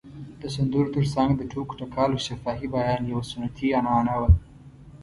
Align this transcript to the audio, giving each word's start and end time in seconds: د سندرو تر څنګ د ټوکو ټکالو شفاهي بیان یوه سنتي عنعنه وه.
د 0.41 0.43
سندرو 0.55 0.93
تر 0.95 1.05
څنګ 1.13 1.29
د 1.35 1.41
ټوکو 1.51 1.77
ټکالو 1.81 2.23
شفاهي 2.27 2.67
بیان 2.75 3.01
یوه 3.11 3.23
سنتي 3.31 3.67
عنعنه 3.79 4.13
وه. 4.21 4.29